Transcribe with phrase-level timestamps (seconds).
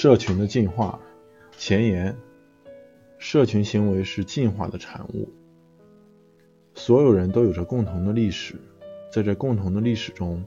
[0.00, 1.00] 社群的进化
[1.56, 2.16] 前言：
[3.18, 5.28] 社群行为是进化的产物。
[6.72, 8.54] 所有人都有着共同的历史，
[9.10, 10.44] 在这共同的历史中，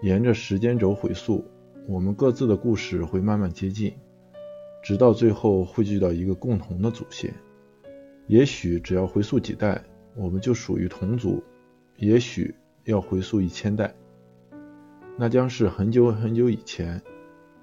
[0.00, 1.44] 沿着时间轴回溯，
[1.86, 3.92] 我们各自的故事会慢慢接近，
[4.82, 7.30] 直到最后汇聚到一个共同的祖先。
[8.26, 9.84] 也许只要回溯几代，
[10.16, 11.42] 我们就属于同族；
[11.96, 13.94] 也许要回溯一千代，
[15.18, 17.02] 那将是很久很久以前。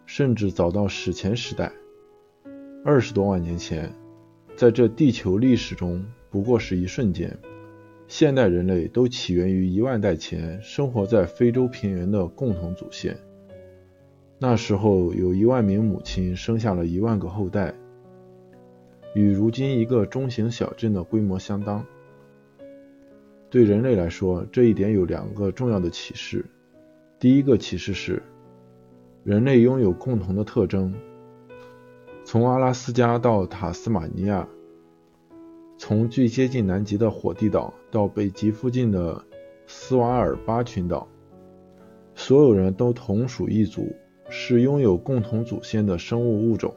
[0.06, 1.72] 甚至早到史前时代，
[2.84, 3.92] 二十多万年前，
[4.56, 7.36] 在这地球历史中不过是一瞬间。
[8.08, 13.18] 现代人类都起源于一万代前生活在非洲平原的共同祖先。
[14.38, 17.74] 那时候有一万名母亲生下了一万个后代，
[19.16, 21.84] 与如今一个中型小镇的规模相当。
[23.50, 26.46] 对人类来说，这一点有两个重要的启示。
[27.20, 28.22] 第一个启示是。
[29.26, 30.94] 人类拥有共同的特征，
[32.24, 34.48] 从阿拉斯加到塔斯马尼亚，
[35.80, 39.20] 从最接近南极的火地岛到北极附近的
[39.66, 41.08] 斯瓦尔巴群岛，
[42.14, 43.96] 所有人都同属一族，
[44.30, 46.72] 是拥有共同祖先的生物物种。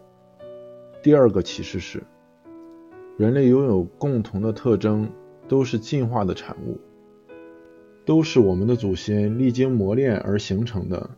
[1.02, 2.02] 第二个启示是，
[3.18, 5.10] 人类拥有共同的特征，
[5.48, 6.80] 都是进化的产物，
[8.06, 11.10] 都是我们的祖先历经磨练而形成的。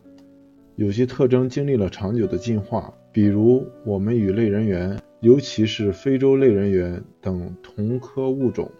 [0.77, 8.71] 有些特征经历了长久的进化，比如我们与类人猿，尤其是非洲类人猿等同科物种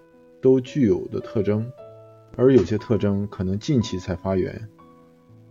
[0.42, 1.64] 都具有的特征；
[2.38, 4.70] 而有些特征可能近期才发源，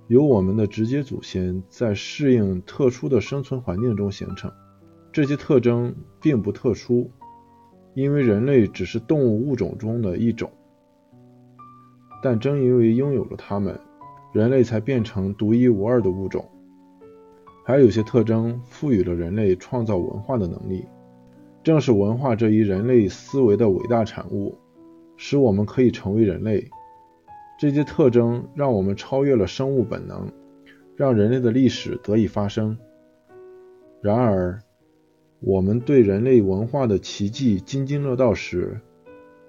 [0.08, 4.50] 由我们的直接祖先在适应特殊的生存环境中形成。
[5.12, 7.10] 这些特征并不特殊，
[7.94, 10.50] 因为人类只是动物物种中的一种，
[12.22, 13.78] 但正因为拥有了它们。
[14.32, 16.48] 人类才变成独一无二的物种，
[17.64, 20.84] 还有些特征赋予了人类创造文化的能力。
[21.62, 24.56] 正是文化这一人类思维的伟大产物，
[25.16, 26.70] 使我们可以成为人类。
[27.58, 30.32] 这些特征让我们超越了生物本能，
[30.96, 32.78] 让人类的历史得以发生。
[34.00, 34.62] 然而，
[35.40, 38.80] 我们对人类文化的奇迹津津乐道时，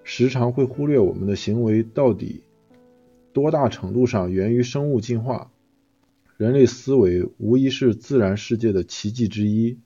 [0.04, 2.44] 时常会忽略我们的行为到底。
[3.34, 5.52] 多大程度上源于生物进化？
[6.38, 9.78] 人类思维无疑是自然世界的奇迹之一，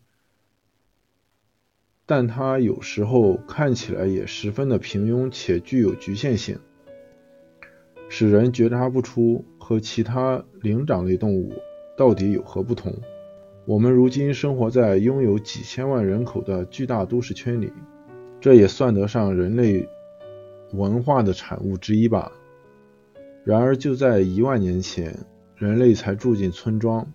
[2.06, 6.60] 但它有时候看起来也十分的平庸且具有局限性，
[8.08, 11.54] 使人觉察不出和其他灵长类动物
[11.98, 12.96] 到底有何不同。
[13.66, 17.74] 我们如今生活在拥有几千万人口的巨大都市圈里，
[18.40, 19.90] 这也算得上人类
[20.72, 22.32] 文化的产物之一吧。
[23.46, 25.16] 然而，就在一万年前，
[25.56, 27.06] 人类才住进村庄。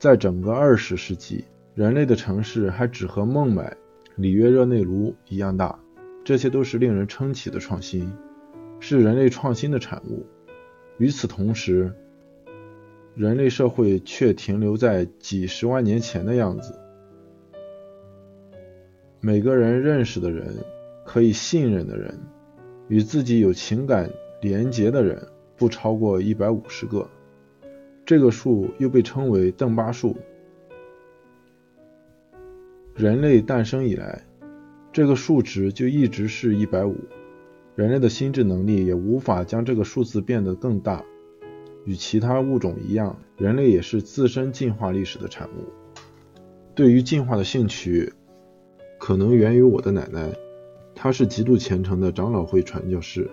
[0.00, 1.44] 在整个二十世纪，
[1.76, 3.76] 人类的城市还只和孟买、
[4.16, 5.78] 里约热内卢一样大。
[6.24, 8.12] 这些都是令人称奇的创新，
[8.80, 10.26] 是人类创新的产物。
[10.98, 11.94] 与此同时，
[13.14, 16.76] 人类社会却停留在几十万年前的样子。
[19.20, 20.52] 每个人认识的人，
[21.06, 22.18] 可以信任的人，
[22.88, 24.10] 与自己有情感
[24.40, 25.28] 连结的人。
[25.56, 27.08] 不超过一百五十个，
[28.04, 30.16] 这个数又被称为邓巴数。
[32.94, 34.24] 人类诞生以来，
[34.92, 36.96] 这个数值就一直是一百五。
[37.74, 41.04] 人类的心智能力也无法将这个数字变得更大。
[41.84, 45.64] 与其他物种一样，人类也是自身进化历史的产物。
[46.74, 48.12] 对于进化的兴趣，
[48.98, 50.32] 可能源于我的奶奶，
[50.94, 53.30] 她是极度虔诚的长老会传教士。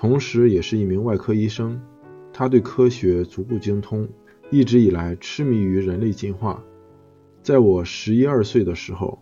[0.00, 1.82] 同时，也是一名外科医生，
[2.32, 4.08] 他对科学足够精通，
[4.48, 6.62] 一直以来痴迷于人类进化。
[7.42, 9.20] 在我十一二岁的时候，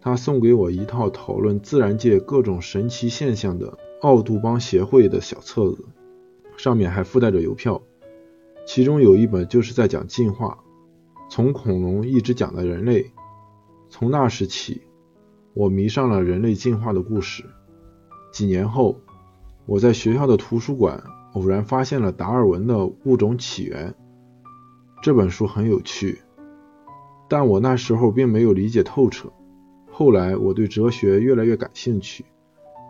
[0.00, 5.86] 他送给我一套讨论自然界各种神奇现象的奥杜邦协会的小册子，
[6.56, 7.82] 上面还附带着邮票，
[8.64, 10.62] 其中有一本就是在讲进化，
[11.28, 13.10] 从恐龙一直讲到人类。
[13.88, 14.82] 从那时起，
[15.52, 17.42] 我迷上了人类进化的故事。
[18.30, 19.00] 几年后。
[19.64, 21.02] 我在学校的图书馆
[21.34, 22.74] 偶然发现了达尔文的
[23.04, 23.90] 《物种起源》
[25.02, 26.20] 这本书，很有趣，
[27.28, 29.32] 但我那时候并没有理解透彻。
[29.90, 32.24] 后来我对哲学越来越感兴趣，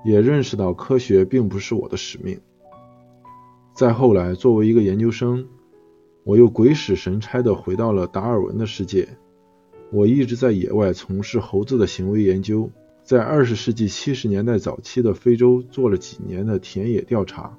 [0.04, 2.40] 也认识到科学并不是我的使命。
[3.74, 5.46] 再后来，作为一个研究生，
[6.24, 9.08] 我又鬼使神差地回到了达尔文的世界。
[9.90, 12.70] 我一直在野外从事猴子的行为研究。
[13.12, 17.58] 在二十世纪七十年代早期的非洲做了几年的田野调查，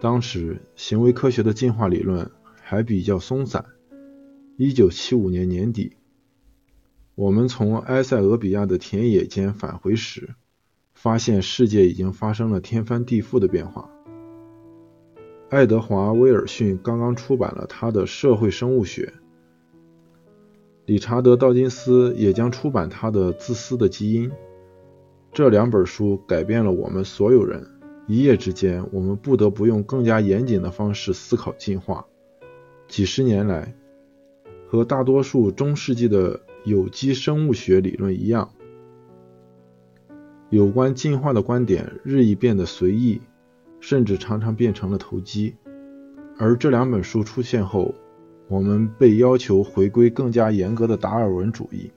[0.00, 2.28] 当时行为科学的进化理论
[2.60, 3.64] 还比较松散
[4.58, 5.92] ，1975年年底，
[7.14, 10.34] 我们从埃塞俄比亚的田野间返回时，
[10.94, 13.88] 发现世界已经发生了天翻地覆的变化。
[15.48, 19.12] 爱德华·威尔逊刚刚出版了他的《社会生物学》，
[20.84, 24.30] 理查德·道金斯也将出版他的《自私的基因》。
[25.32, 27.66] 这两本书改变了我们所有人。
[28.06, 32.06] 一夜之间，我们不得不用更加严谨的方式思考进化。
[32.88, 33.74] 几十年来，
[34.66, 38.50] 和大多数中世纪的有机生物学理论一样，
[40.50, 43.20] 有关进化的观点日益变得随意。
[43.80, 45.56] 甚至常常变成了投机，
[46.38, 47.92] 而这两本书出现后，
[48.52, 51.90] 我们被要求回归更加严格的达尔文主义。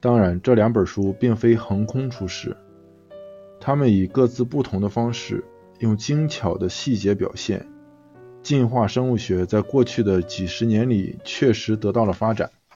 [0.00, 2.56] 当然，这两本书并非横空出世，
[3.60, 5.44] 他们以各自不同的方式，
[5.80, 7.66] 用精巧的细节表现
[8.42, 12.50] 进化生物学在过去的几十年里确实得到了发展。